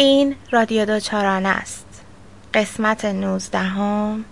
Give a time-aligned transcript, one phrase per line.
[0.00, 1.86] این رادیو دوچارانه است.
[2.54, 4.24] قسمت نوزدهم.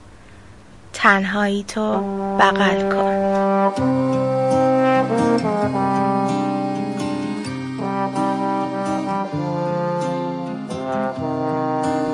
[0.93, 1.97] تنهایی تو
[2.39, 3.15] بغل کن.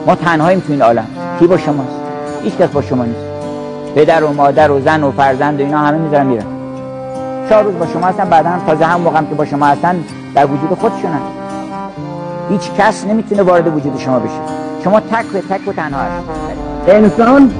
[0.06, 1.06] ما تنهاییم تو این عالم.
[1.38, 1.96] کی با شماست؟
[2.42, 3.26] هیچ کس با شما نیست.
[3.94, 6.46] پدر و مادر و زن و فرزند و اینا همه می‌ذارن میرن.
[7.48, 10.78] چهار روز با شما هستن بعدا تازه هم موقعم که با شما هستن در وجود
[10.78, 11.43] خودشونن.
[12.50, 14.64] هیچ کس نمی‌تونه وارد وجود شما بشه.
[14.84, 16.28] شما تک به تک و تنها هست
[16.88, 17.50] انسان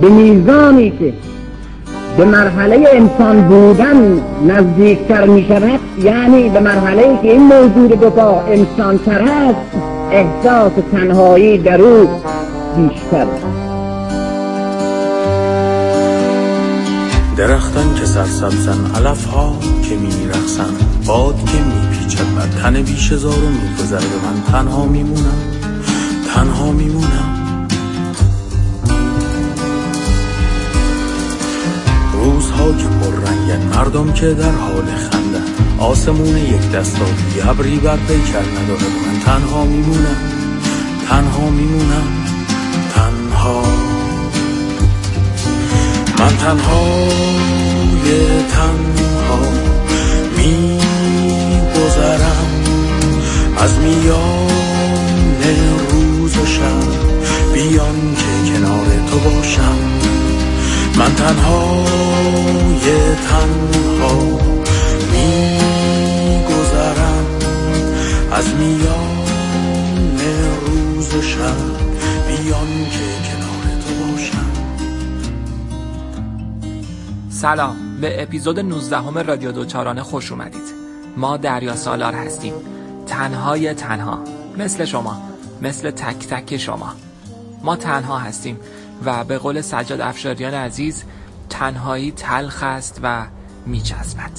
[0.00, 1.12] به میزانی که
[2.16, 8.40] به مرحله انسان بودن نزدیکتر می شود یعنی به مرحله که این موجود دو پا
[8.40, 9.76] انسان تر است
[10.10, 12.08] احساس تنهایی در او
[12.76, 13.26] بیشتر
[17.36, 19.52] درختان که سرسبزن علف ها
[19.88, 20.74] که می رخصن
[21.06, 21.79] باد که می
[22.10, 25.38] پیچد بر تن بیش هزارون میگذر به من تنها میمونم
[26.34, 27.36] تنها میمونم.
[32.12, 35.44] روزها که پررنگن مردم که در حال خندن
[35.78, 37.04] آسمون یک دستا
[37.48, 40.16] ابری بر پیکر نداره من تنها میمونم
[41.08, 42.06] تنها میمونم
[42.94, 43.62] تنها.
[46.18, 46.82] من تنها
[48.06, 49.38] یه تنها
[50.36, 50.89] می
[51.90, 52.50] گذرم
[53.58, 54.50] از میان
[55.90, 57.52] روز و شب.
[57.52, 59.78] بیان که کنار تو باشم.
[60.98, 61.84] من تنها
[62.86, 64.14] یه تنها
[65.12, 65.58] می
[66.44, 67.26] گذرم
[68.32, 69.26] از میان
[70.66, 71.56] روز و شب.
[72.28, 74.50] بیان که کنار تو باشم.
[77.30, 80.79] سلام به اپیزود 19 همه رادیو دوچارانه خوش اومدید.
[81.16, 82.54] ما دریا سالار هستیم.
[83.06, 84.18] تنهای تنها.
[84.58, 85.22] مثل شما.
[85.62, 86.92] مثل تک تک شما.
[87.62, 88.60] ما تنها هستیم
[89.04, 91.04] و به قول سجاد افشاریان عزیز
[91.50, 93.26] تنهایی تلخ است و
[93.66, 94.30] میچسبد.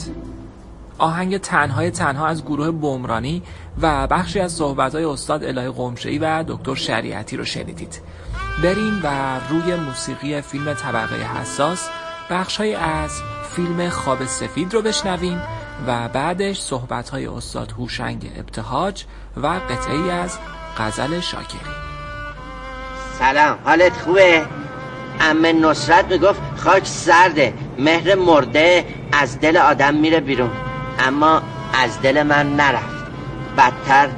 [0.97, 3.43] آهنگ تنهای تنها از گروه بمرانی
[3.81, 8.01] و بخشی از صحبتهای استاد الهی قمشهی و دکتر شریعتی رو شنیدید.
[8.63, 11.89] بریم و روی موسیقی فیلم طبقه حساس
[12.29, 13.11] بخشهایی از
[13.55, 15.41] فیلم خواب سفید رو بشنویم
[15.87, 19.03] و بعدش صحبتهای استاد هوشنگ ابتهاج
[19.43, 20.37] و قطعی از
[20.77, 21.75] غزل شاکری.
[23.19, 24.45] سلام حالت خوبه؟
[25.19, 30.51] امه نصرت می‌گفت خاک سرده مهر مرده از دل آدم میره بیرون.
[30.99, 31.41] اما
[31.73, 33.01] از دل من نرفت.
[33.57, 34.09] بدتر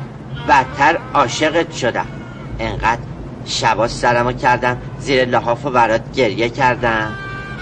[0.48, 2.08] بدتر عاشقت شدم.
[2.60, 3.02] انقدر
[3.46, 7.14] شبا سرمو کردم زیر لحاف و برات گریه کردم.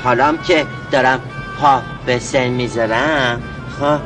[0.03, 1.21] حالام که دارم
[1.61, 3.43] پا به سن می‌ذارم
[3.81, 3.99] خب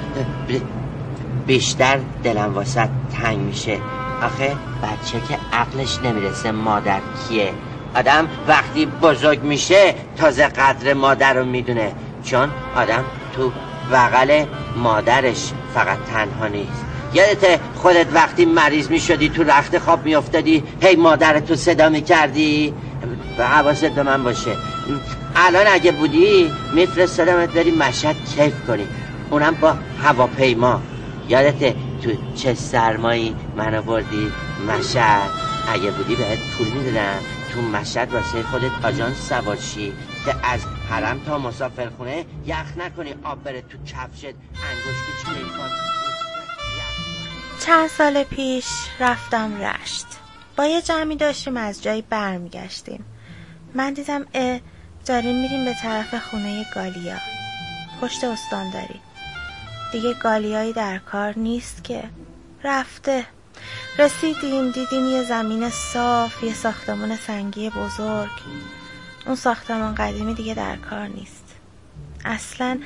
[1.47, 3.77] بیشتر دلم واسه تنگ میشه.
[4.23, 6.99] آخه بچه که عقلش نمی‌رسه مادر
[7.29, 7.53] کیه؟
[7.95, 11.91] آدم وقتی بزرگ میشه تازه قدر مادر رو می‌دونه.
[12.23, 13.03] چون آدم
[13.35, 13.51] تو
[13.91, 16.85] بغل مادرش فقط تنها نیست.
[17.13, 22.73] یادت خودت وقتی مریض می‌شدی تو رخت خواب میافتادی هی مادر تو صدا می‌کردی؟
[23.37, 24.51] و حواست به من باشه.
[25.35, 28.87] الان اگه بودی میفرستادمت بری مشهد کیف کنی.
[29.29, 29.71] اونم با
[30.03, 30.81] هواپیما.
[31.27, 34.31] یادت تو چه سرمایی منو بردی؟
[34.67, 35.29] مشهد.
[35.67, 37.19] اگه بودی بهت پول می‌دادم.
[37.53, 39.93] تو مشهد واسه خودت آجانس سوارشی
[40.25, 40.59] که از
[40.89, 43.15] حرم تا مسافرخونه یخ نکنی.
[43.23, 44.25] آب بره تو کفشت.
[44.25, 45.45] انگشت چی
[47.65, 48.65] چند سال پیش
[48.99, 50.05] رفتم رشت.
[50.57, 53.05] با یه جمعی داشتیم از جایی برمیگشتیم.
[53.73, 54.59] من دیدم اه
[55.05, 57.17] داریم میریم به طرف خونه گالیا.
[58.01, 58.99] پشت استانداری
[59.91, 62.03] دیگه گالیایی در کار نیست که.
[62.63, 63.25] رفته.
[63.99, 68.29] رسیدیم دیدیم یه زمین صاف یه ساختمان سنگی بزرگ.
[69.25, 71.55] اون ساختمان قدیمی دیگه در کار نیست.
[72.25, 72.79] اصلا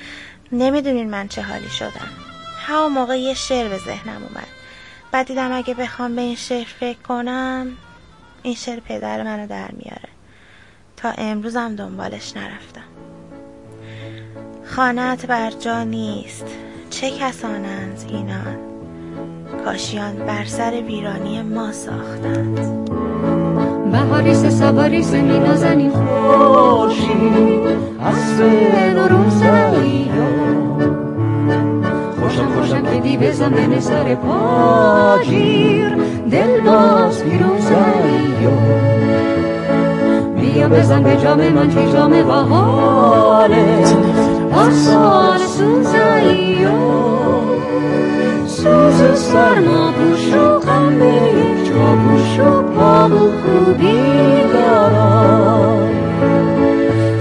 [0.52, 2.10] نمی‌دونین من چه حالی شدم.
[2.58, 4.48] همون موقع یه شعر به ذهنم اومد.
[5.12, 7.68] بعد دیدم اگه بخوام به این شعر فکر کنم
[8.44, 10.10] این شعر پدر منو در میاره.
[10.98, 12.84] تا امروزم دنبالش نرفتم.
[14.66, 16.46] خانت بر جا نیست.
[16.90, 18.58] چه کسانند اینان؟
[19.66, 22.90] کاشیان بر سر ویرانی ما ساختند.
[23.92, 27.60] بهاریس سواریس می نازنیم خوشی
[28.06, 30.12] از سه روزایی
[32.22, 35.96] خوشم خوشم که دی بزن به سر پاگیر.
[36.32, 38.34] دل باز پیروزایی
[40.36, 43.86] بیا بزن به جام من که جام بهاره
[44.54, 46.68] آسان سوزایی
[48.48, 50.60] سوز سرما پوش و
[52.62, 55.20] غم و بیداران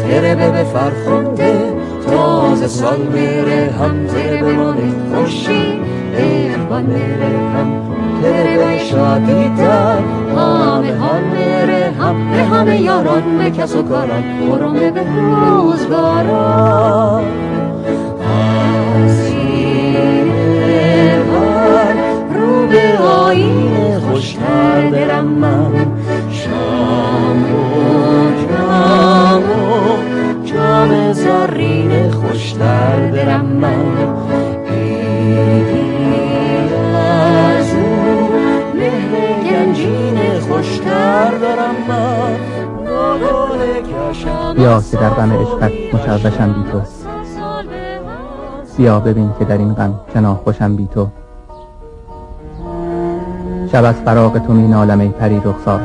[0.03, 1.73] تره به فرخونده
[2.07, 5.81] تازه سال میره هم تره به مانه خوشی
[6.17, 7.83] ایربان میره هم
[8.23, 14.23] تره به شادی در همه هم میره هم به همه یاران به کس و کاران
[14.40, 15.05] برونه به
[15.46, 17.25] روزگاران.
[22.70, 25.87] به آین خوشتر درم من.
[26.31, 27.56] شام و
[28.49, 29.96] جام و
[30.44, 33.78] جام زرین خوشتر درم من.
[44.59, 46.81] بیا که در غم عشقت مشوشم بی تو.
[48.77, 51.09] بیا ببین که در این غم چنا خوشم بی تو.
[53.73, 55.81] شب از فراغ تو می نالم ای پری رخسار.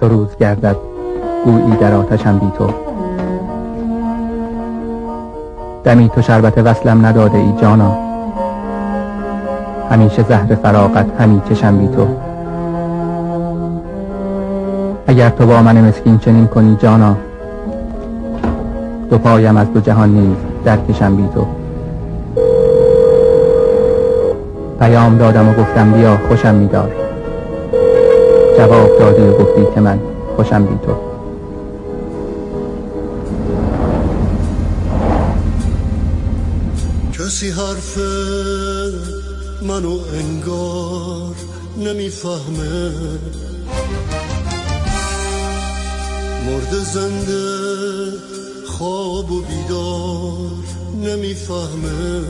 [0.00, 0.76] چو روز گردد
[1.44, 2.66] گویی در آتشم بی تو.
[5.84, 7.96] دمی تو شربت وصلم نداده ای جانا.
[9.90, 12.31] همیشه زهر فراغت همی چشم بی تو.
[15.06, 17.16] اگر تو با من مسکین چنین کنی جانا
[19.10, 21.46] دو پایم از دو جهان نیز در کشم بی تو.
[24.80, 26.92] پیام دادم و گفتم بیا خوشم میدار.
[28.58, 29.98] جواب دادی و گفتی که من
[30.36, 30.92] خوشم بی تو.
[37.12, 37.98] کسی حرف
[39.62, 41.34] منو انگار
[41.78, 42.90] نمی‌فهمه.
[46.46, 47.48] مرد زنده
[48.66, 50.50] خواب و بیدار
[51.02, 52.22] نمی‌فهمه.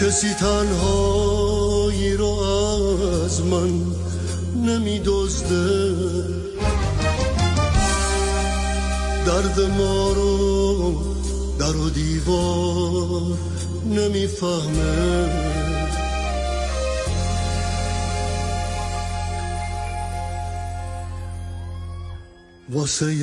[0.00, 2.38] کسی تنهایی رو
[3.24, 3.82] از من
[4.66, 5.94] نمیدزده.
[9.26, 10.94] درد ما رو
[11.58, 13.38] در و دیوار
[13.86, 15.53] نمی‌فهمه.
[22.70, 23.14] واسه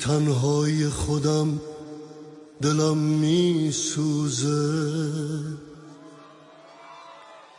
[0.00, 1.60] تنهای خودم
[2.62, 4.54] دلم میسوزه.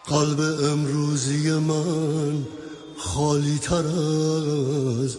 [0.06, 2.46] قلب امروزی من
[2.98, 3.86] خالی تر
[5.04, 5.18] از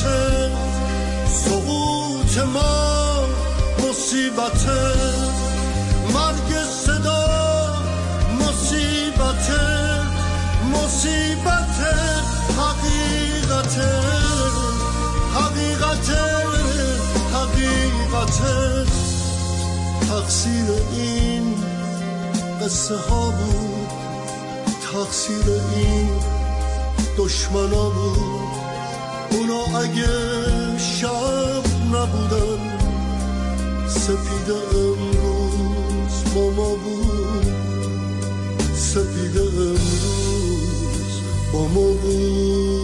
[0.00, 0.50] مصیبته
[1.28, 3.26] سقوط ما
[3.78, 4.80] مصیبته.
[6.14, 7.26] مرگ صدا
[8.40, 10.00] مصیبته
[10.72, 11.78] مصیبت
[12.58, 13.76] حقیقت
[15.34, 16.10] حقیقت
[17.34, 18.40] حقیقت
[20.08, 21.54] تقصیر این
[22.62, 23.88] قصه ها بود.
[24.92, 25.44] تقصیر
[25.76, 26.10] این
[27.18, 28.40] دشمنا بود.
[29.30, 32.60] اونا اگه شب نبودن
[33.88, 37.46] سپید امروز با ما بود
[38.74, 41.20] سپید امروز
[41.52, 42.79] با ما بود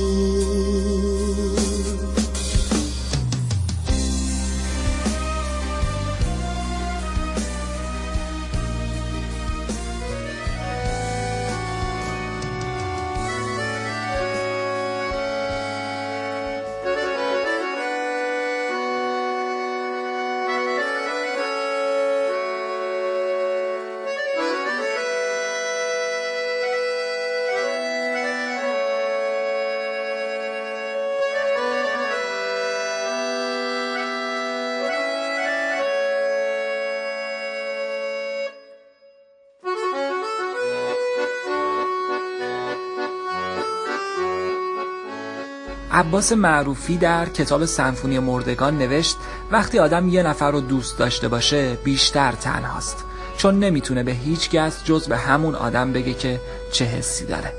[45.97, 49.17] عباس معروفی در کتاب سنفونی مردگان نوشت
[49.51, 53.05] وقتی آدم یه نفر رو دوست داشته باشه بیشتر تنهاست.
[53.37, 56.41] چون نمی‌تونه به هیچ کس جز به همون آدم بگه که
[56.73, 57.53] چه حسی داره.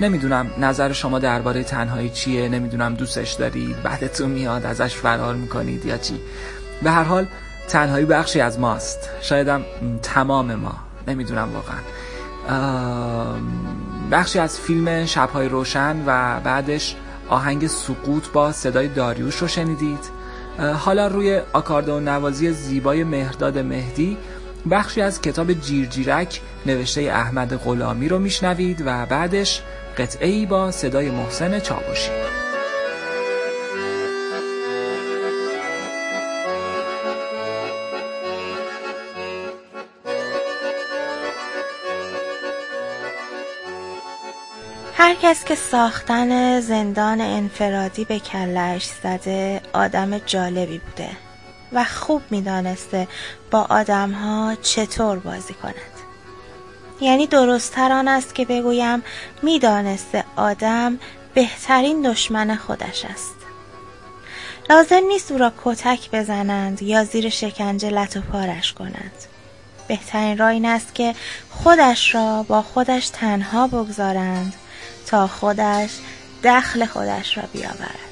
[0.00, 5.98] نمی‌دونم نظر شما درباره تنهایی چیه نمی‌دونم دوستش دارید بعدتون میاد ازش فرار می‌کنید یا
[5.98, 6.20] چی.
[6.82, 7.26] به هر حال
[7.68, 9.10] تنهایی بخشی از ماست.
[9.20, 9.64] شایدم
[10.02, 10.74] تمام ما.
[11.08, 11.78] نمی‌دونم واقعا.
[14.12, 16.96] بخشی از فیلم شبهای روشن و بعدش
[17.28, 20.22] آهنگ سقوط با صدای داریوش رو شنیدید.
[20.58, 24.16] حالا روی آکاردون نوازی زیبای مهرداد مهدی
[24.70, 29.62] بخشی از کتاب جیرجیرک نوشته احمد غلامی رو میشنوید و بعدش
[29.98, 32.10] قطعه ای با صدای محسن چابوشی
[45.02, 51.10] هر کس که ساختن زندان انفرادی به کلش زده آدم جالبی بوده
[51.72, 53.08] و خوب می‌دانسته
[53.50, 55.74] با آدم ها چطور بازی کند.
[57.00, 59.02] یعنی درستتر آن است که بگویم
[59.42, 60.98] می‌دانسته آدم
[61.34, 63.36] بهترین دشمن خودش است.
[64.70, 69.24] لازم نیست او را کتک بزنند یا زیر شکنجه لط و پارش کنند.
[69.88, 71.14] بهترین راه این است که
[71.50, 74.54] خودش را با خودش تنها بگذارند
[75.06, 75.90] تا خودش
[76.44, 78.11] دخل خودش را بیاورد.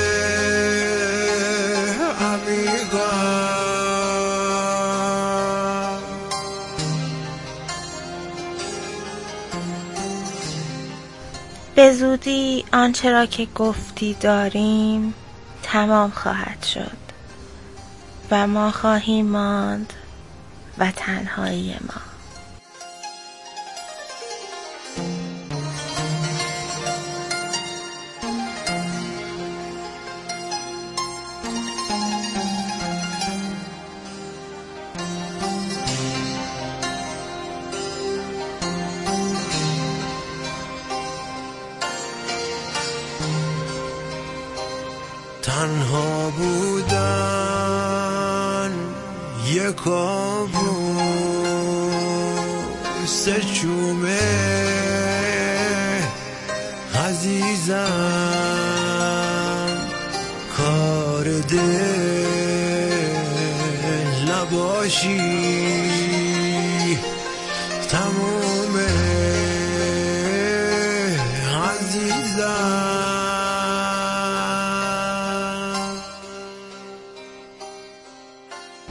[12.23, 15.13] زودی آنچه را که گفتی داریم
[15.63, 16.97] تمام خواهد شد
[18.31, 19.93] و ما خواهیم ماند
[20.77, 22.10] و تنهایی ما.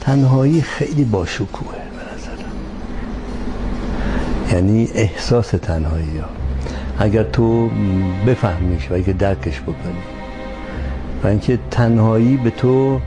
[0.01, 2.01] تنهایی خیلی باشکوهه به
[4.53, 6.27] یعنی احساس تنهایی ها.
[6.99, 7.69] اگر تو
[8.27, 10.01] بفهمیش و اگر درکش بکنی.
[11.23, 12.99] و اینکه تنهایی به تو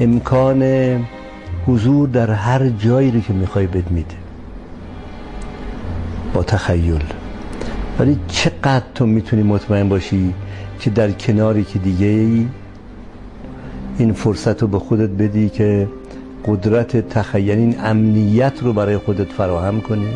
[0.00, 0.62] امکان
[1.66, 4.14] حضور در هر جایی رو که می‌خوای بد میده.
[6.34, 7.04] با تخیل.
[7.98, 10.34] ولی چقدر تو می‌تونی مطمئن باشی
[10.80, 12.46] که در کناری که دیگه ای
[13.98, 15.88] این فرصت رو به خودت بدی که
[16.48, 20.08] قدرت تخیل این امنیت رو برای خودت فراهم کنی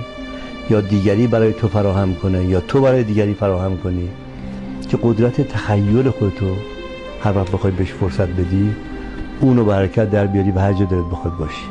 [0.71, 4.09] یا دیگری برای تو فراهم کنه یا تو برای دیگری فراهم کنی
[4.89, 6.47] که قدرت تخیل خودتو
[7.25, 8.75] هر وقت بخوای بهش فرصت بدی
[9.41, 11.67] اونو برکت در بیاری به هر جا دلت بخواد باشی.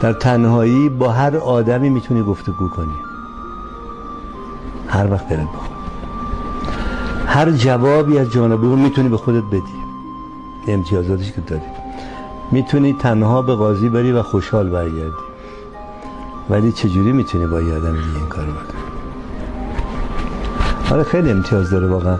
[0.00, 2.98] در تنهایی با هر آدمی می‌تونی گفتگو کنی.
[4.88, 5.78] هر وقت دلت بخواد.
[7.26, 9.78] هر جوابی از جانب اون می‌تونی به خودت بدی.
[10.68, 11.77] امتیازاتش که داری.
[12.52, 15.12] می‌تونی تنها به قاضی بری و خوشحال برگردی.
[16.50, 18.82] ولی چجوری می‌تونی با یه آدم دیگه این کارو بکنی؟
[20.90, 22.16] آره خیلی امتیاز داره واقعا.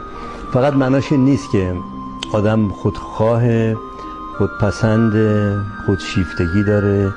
[0.52, 1.75] فقط معناش نیست که
[2.32, 3.75] آدم خودخواه
[4.38, 5.12] خودپسند
[5.87, 7.12] خودشیفتگی داره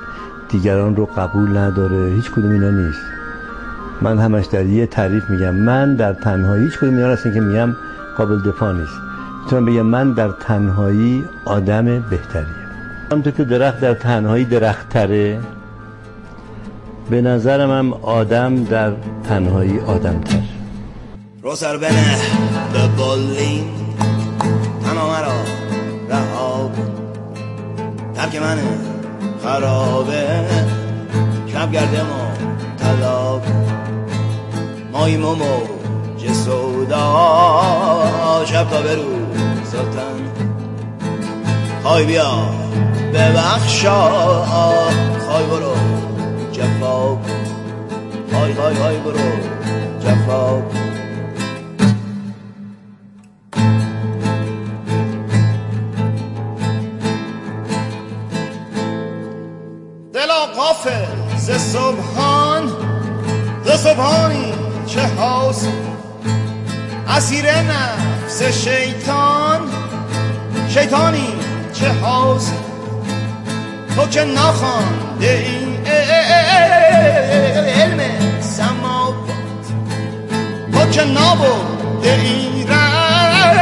[0.48, 3.02] دیگران رو قبول نداره هیچ کدوم اینا نیست.
[4.02, 7.76] من همش در یه تعریف میگم من در تنهایی هیچ کدوم اینا که میگم
[8.16, 8.94] قابل دفاع نیست.
[9.44, 12.61] می‌تونم بگم من در تنهایی آدم بهتری.
[13.12, 15.40] همونطور که درخت در تنهایی درخت تره
[17.10, 18.92] به نظرم هم آدم در
[19.28, 20.38] تنهایی آدم تر
[21.42, 22.16] رو بنه
[22.72, 23.64] به بالین
[24.84, 25.32] تنها مرا
[26.10, 26.70] رها
[28.14, 28.62] ترک منه
[29.42, 30.26] خرابه
[31.46, 32.32] شب گرده ما
[32.78, 33.64] طلا کن.
[34.92, 37.06] ماییم و موج سودا
[38.46, 39.26] شب تا برو
[39.64, 40.32] سلطن
[41.82, 42.62] خواهی بیا.
[43.14, 44.08] ببخشا.
[45.26, 45.74] خواهی برو
[46.52, 47.18] جفا.
[48.32, 49.18] خواهی خواهی خواهی برو
[50.00, 50.62] جفا.
[60.14, 62.72] دلا قافل ز صبحان
[63.64, 64.54] ز صبحانی
[64.86, 65.66] چه حوز
[67.08, 69.60] اسیر نفس شیطان
[70.68, 71.28] شیطانی
[71.72, 72.50] چه حوز
[73.96, 75.86] تو که نخوانده این
[77.66, 78.00] علم
[78.40, 79.14] سماوات
[80.72, 83.52] تو که نبوده این ره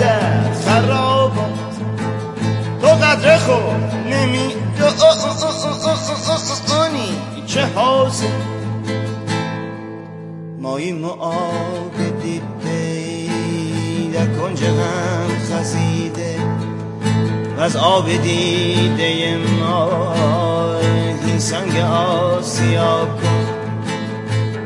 [0.00, 1.76] در خرابات
[2.80, 4.54] تو قدر خود نمی
[6.68, 8.22] دانی چه حوز
[10.58, 12.98] ماییم و آب دیده
[14.12, 16.47] در کنج غم خزیده
[17.58, 20.04] و از آب دیده ما
[21.26, 23.46] این سنگ آسیا کن.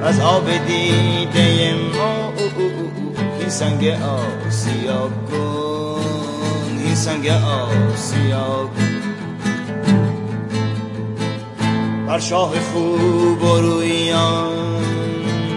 [0.01, 2.33] و از آب دیده ما
[3.41, 6.01] این سنگ آسیا کن.
[6.79, 9.03] این سنگ آسیا کن.
[12.07, 14.53] بر شاه خوب و رویان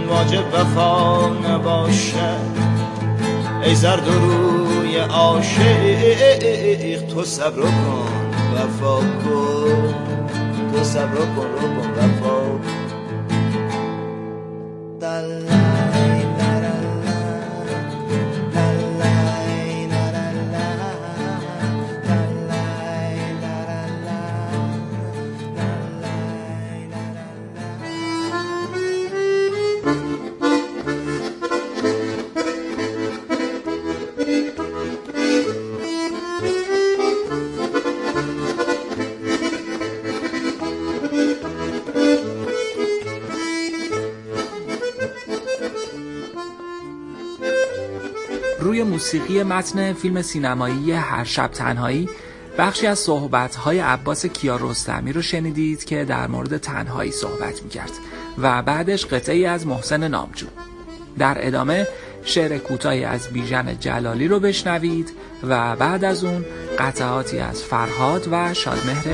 [0.09, 2.55] واجب وفا نباشد.
[3.63, 4.64] ای زرد و
[4.97, 6.45] عاشق
[7.13, 8.07] تو صبر کن
[8.53, 9.93] وفا کن.
[10.73, 12.35] تو صبر کن رو کن وفا
[49.05, 52.09] موسیقی متن فیلم سینمایی هر شب تنهایی.
[52.57, 57.91] بخشی از صحبت‌های عباس کیارستمی رو شنیدید که در مورد تنهایی صحبت می‌کرد
[58.37, 60.47] و بعدش قطعی از محسن نامجو.
[61.17, 61.87] در ادامه
[62.23, 65.11] شعر کوتاهی از بیژن جلالی رو بشنوید
[65.43, 66.45] و بعد از اون
[66.79, 69.05] قطعاتی از فرهاد و شادمهر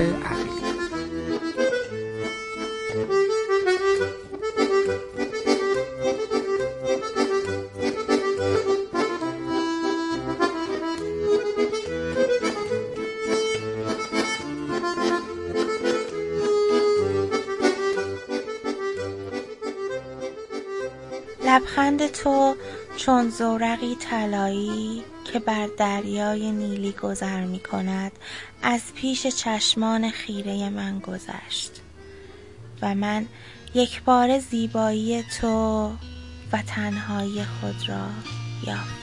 [21.51, 22.55] لبخند تو
[22.97, 28.11] چون زورقی طلایی که بر دریای نیلی گذر می کند
[28.61, 31.71] از پیش چشمان خیره من گذشت.
[32.81, 33.27] و من
[33.73, 35.87] یک بار زیبایی تو
[36.53, 38.07] و تنهایی خود را
[38.67, 39.00] یافتم.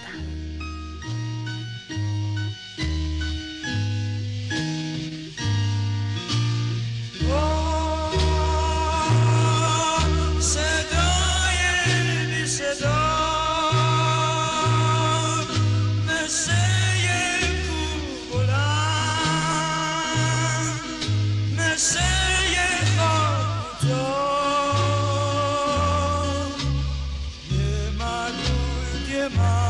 [29.37, 29.67] my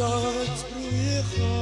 [0.00, 1.58] افتاد روی خان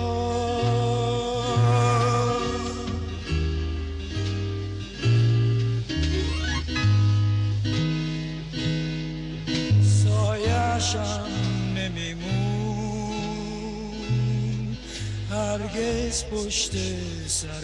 [9.83, 11.27] سایشم
[11.77, 12.27] نمیمون.
[15.31, 16.73] هرگز پشت
[17.27, 17.57] سرش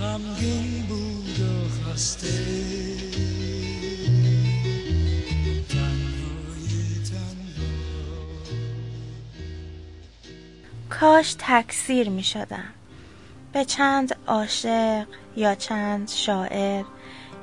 [0.00, 2.59] غمگین بود و خسته.
[11.00, 12.72] کاش تکثیر می شدم
[13.52, 16.84] به چند عاشق یا چند شاعر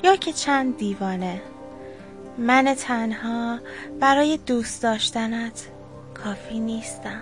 [0.03, 1.41] یا که چند دیوانه.
[2.37, 3.59] من تنها
[3.99, 5.67] برای دوست داشتنت
[6.13, 7.21] کافی نیستم.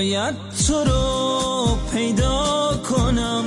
[0.00, 0.34] باید
[0.66, 3.44] تو رو پیدا کنم.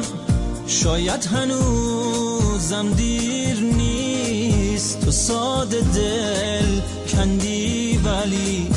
[0.67, 5.05] شاید هنوزم دیر نیست.
[5.05, 8.67] تو ساده دل کندی ولی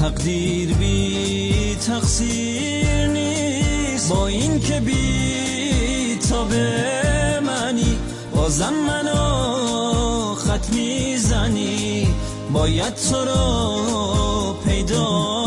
[0.00, 4.08] تقدیر بی تقصیر نیست.
[4.08, 7.96] با این که بی تا به منی
[8.34, 12.06] بازم منو خط می‌زنی.
[12.52, 15.41] باید تو رو پیدا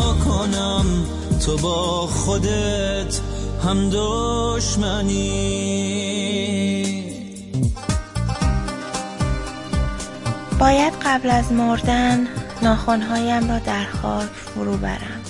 [1.46, 3.20] تو با خودت
[3.64, 5.26] هم دشمنی.
[10.58, 12.26] باید قبل از مردن
[12.62, 15.20] ناخونهایم را در خاک فرو برم.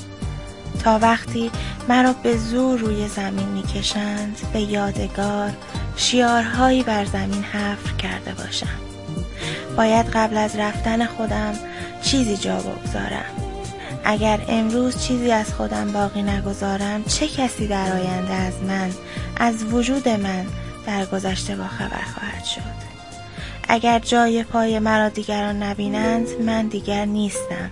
[0.84, 1.50] تا وقتی
[1.88, 5.50] مرا به زور روی زمین می‌کشند به یادگار
[5.96, 8.80] شیارهایی بر زمین حفر کرده باشم.
[9.76, 11.52] باید قبل از رفتن خودم
[12.02, 13.45] چیزی جا بگذارم.
[14.08, 18.90] اگر امروز چیزی از خودم باقی نگذارم چه کسی در آینده از من
[19.36, 20.46] از وجود من
[20.86, 22.86] در گذشته با خبر خواهد شد؟
[23.68, 27.70] اگر جای پای مرا دیگران نبینند من دیگر نیستم.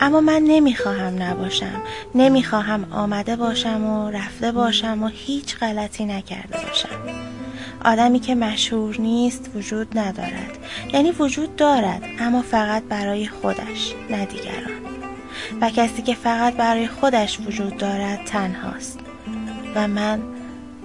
[0.00, 1.82] اما من نمی‌خواهم نباشم.
[2.14, 6.98] نمی‌خواهم آمده باشم و رفته باشم و هیچ غلطی نکرده باشم.
[7.84, 10.58] آدمی که مشهور نیست وجود ندارد.
[10.92, 14.89] یعنی وجود دارد اما فقط برای خودش نه دیگران.
[15.60, 18.98] و کسی که فقط برای خودش وجود دارد تنهاست.
[19.74, 20.20] و من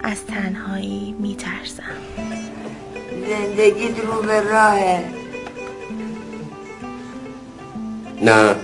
[0.02, 1.82] از تنهایی میترسم.
[3.28, 5.04] زندگی رو به راهه.
[8.22, 8.54] نه.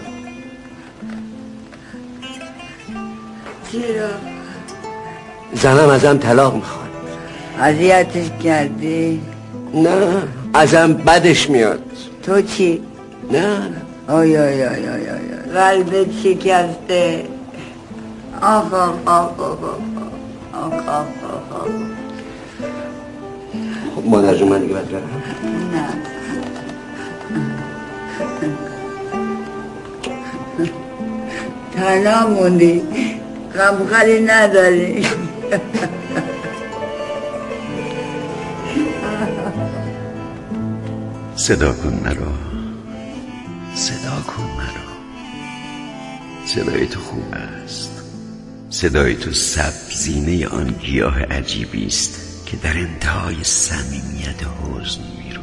[3.72, 4.09] چرا؟
[5.55, 6.88] زنم ازم طلاق می‌خواد.
[7.59, 9.22] اذیتش کردی؟
[9.75, 10.22] نه
[10.55, 11.83] ازم بدش میاد.
[12.22, 12.83] تو چی؟
[13.33, 13.72] نه.
[14.09, 15.41] آی آی آی آی آی.
[15.55, 17.25] قلبت شکسته
[18.43, 19.59] آخ آخ آخ آخ
[20.55, 21.07] آخ آخ
[21.53, 21.69] آخ
[23.97, 25.23] خب مادر جون من دیگه باید برم.
[25.73, 25.88] نه.
[31.75, 32.83] تنها موندی.
[33.55, 35.07] غمخری نداری.
[41.37, 42.33] صدا کن مرا.
[43.75, 44.91] صدا کن مرا.
[46.55, 47.91] صدای تو خوب است.
[48.71, 55.41] صدای تو سبزینه آن گیاه عجیبی است که در انتهای صمیمیت حزن می‌روید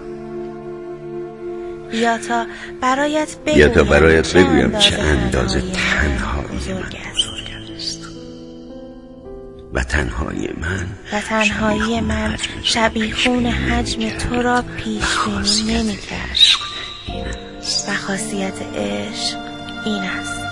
[1.90, 2.46] بیا تا
[2.80, 6.56] برایت بگویم بیا تا برایت بگویم چه اندازه تنهایی من.
[6.56, 6.96] بزرگ
[7.76, 7.98] است.
[9.72, 16.71] و تنهایی من و تنهایی من شبیخون حجم تو را پیش بینی نمی کرد
[17.62, 19.38] و خاصیت عشق
[19.84, 20.42] این است.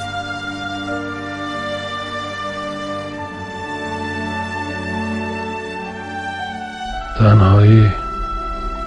[7.19, 7.87] تنهایی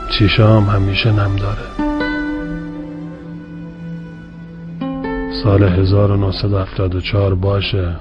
[0.10, 1.62] چیشام همیشه نم داره.
[5.44, 7.96] سال 1974 باشه.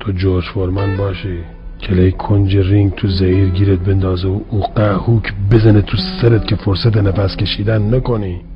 [0.00, 1.38] تو جورج فورمن باشی.
[1.80, 6.96] کلی کنج رینگ تو زهیر گیرت بندازه و او قهوک بزنه تو سرت که فرصت
[6.96, 8.53] نفس کشیدن نکنی.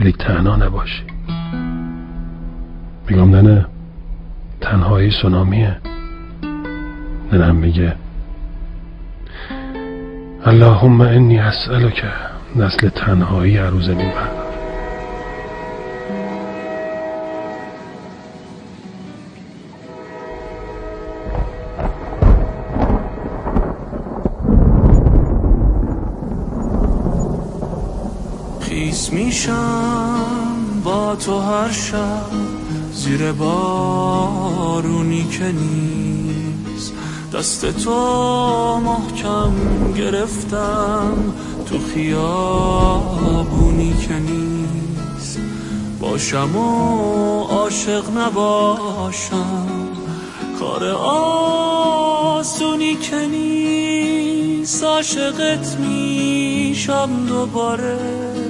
[0.00, 1.02] ولی تنها نباشی.
[3.08, 3.66] میگم نه
[4.60, 5.76] تنهایی سونامیه.
[7.32, 7.94] ننم میگه.
[10.44, 12.04] اللهم انی اسألک
[12.56, 14.10] نسل تنهایی عروض زمین
[29.18, 32.30] میشم با تو هر شب
[32.92, 36.92] زیر بارونی که نیست.
[37.34, 39.52] دست تو محکم
[39.96, 41.34] گرفتم
[41.66, 42.76] تو خیابونی
[44.08, 45.38] که نیست.
[46.00, 49.68] باشم و عاشق نباشم
[50.58, 50.84] کار
[52.34, 54.84] آسونی که نیست.
[54.84, 58.47] عاشقت میشم دوباره.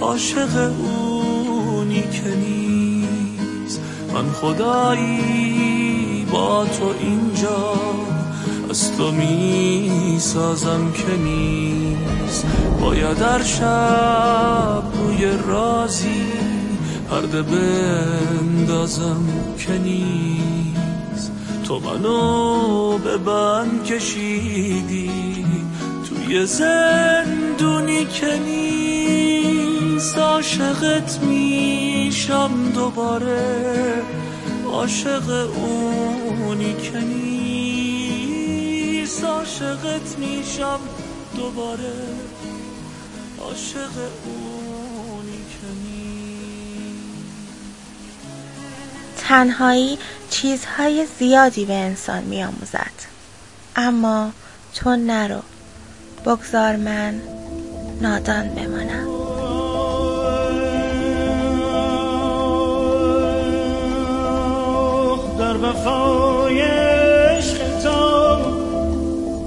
[0.00, 3.80] عاشق اونی که نیست.
[4.14, 7.72] من خدایی با تو اینجا.
[8.70, 12.46] از تو می سازم که نیست.
[12.80, 16.22] باید در شب روی رازی
[17.10, 19.24] پرده بندازم
[19.58, 21.32] که نیست.
[21.64, 25.10] تو منو به بند کشیدی.
[26.28, 34.02] توی زندونی که نیست عاشقت میشم دوباره.
[34.66, 37.64] عاشق اونی که نیست
[39.24, 40.80] عاشقت میشم
[41.36, 41.92] دوباره.
[43.40, 43.90] عاشق
[44.24, 45.66] اونی که
[49.16, 49.98] تنهایی
[50.30, 52.92] چیزهای زیادی به انسان میآموزد.
[53.76, 54.32] اما
[54.74, 55.42] تو نرو.
[56.26, 57.14] بگذار من
[58.02, 59.08] نادان بمانم.
[65.38, 68.36] در وفای عشق تو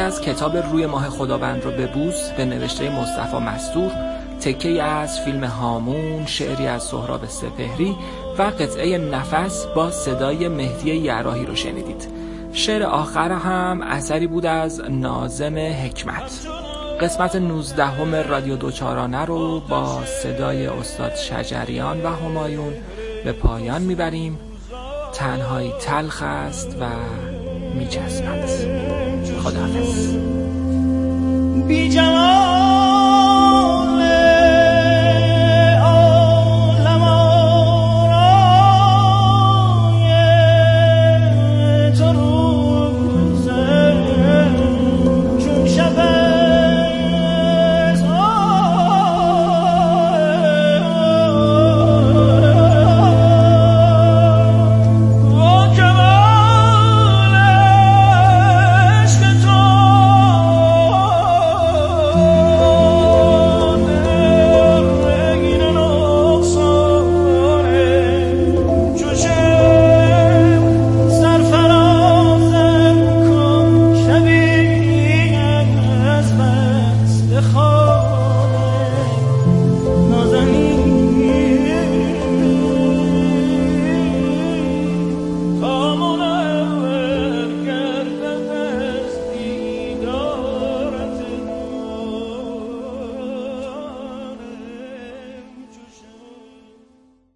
[0.08, 3.92] از کتاب روی ماه خداوند رو ببوس به نوشته مصطفی مستور
[4.42, 7.96] تکه از فیلم هامون شعری از سهراب سپهری
[8.38, 12.08] و قطعه نفس با صدای مهدی یراحی رو شنیدید.
[12.54, 16.48] شعر آخر هم اثری بود از نازم حکمت.
[17.02, 22.74] قسمت 19 همه رادیو دوچارانه رو با صدای استاد شجریان و همایون
[23.26, 24.40] به پایان می‌بریم.
[25.14, 26.86] تنهایی تلخ است و
[27.76, 29.07] میچسبد.
[29.48, 30.16] خداحافظ
[31.68, 32.67] بی جواب